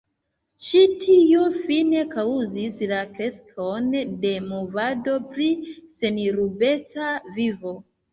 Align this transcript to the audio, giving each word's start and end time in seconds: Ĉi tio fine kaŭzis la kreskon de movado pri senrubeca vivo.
Ĉi 0.67 0.79
tio 1.01 1.41
fine 1.65 2.05
kaŭzis 2.13 2.79
la 2.91 3.01
kreskon 3.17 3.91
de 4.23 4.31
movado 4.47 5.13
pri 5.35 5.47
senrubeca 5.99 7.11
vivo. 7.37 7.75